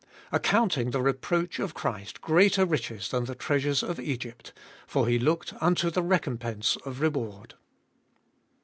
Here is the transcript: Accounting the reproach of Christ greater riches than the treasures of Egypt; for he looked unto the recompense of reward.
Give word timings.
Accounting 0.31 0.89
the 0.89 0.99
reproach 1.03 1.59
of 1.59 1.75
Christ 1.75 2.21
greater 2.21 2.65
riches 2.65 3.09
than 3.09 3.25
the 3.25 3.35
treasures 3.35 3.83
of 3.83 3.99
Egypt; 3.99 4.51
for 4.87 5.07
he 5.07 5.19
looked 5.19 5.53
unto 5.61 5.91
the 5.91 6.01
recompense 6.01 6.75
of 6.87 7.01
reward. 7.01 7.53